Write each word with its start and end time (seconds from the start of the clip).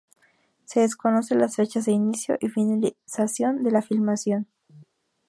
Se 0.65 0.79
desconocen 0.79 1.37
las 1.37 1.57
fechas 1.57 1.85
de 1.85 1.91
inicio 1.91 2.35
y 2.41 2.49
finalización 2.49 3.61
de 3.63 3.69
la 3.69 3.83
filmación. 3.83 4.47